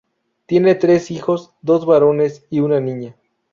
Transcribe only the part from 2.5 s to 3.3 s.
una niña.